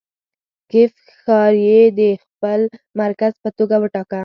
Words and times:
کیف 0.69 0.93
ښاریې 1.21 1.81
د 1.99 2.01
خپل 2.23 2.59
مرکز 3.01 3.33
په 3.43 3.49
توګه 3.57 3.75
وټاکه. 3.83 4.19